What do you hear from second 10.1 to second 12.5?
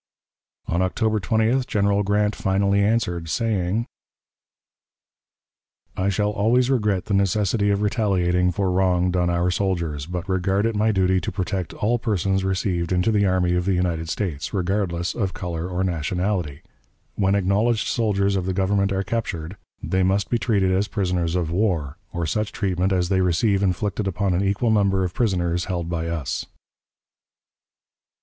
regard it my duty to protect all persons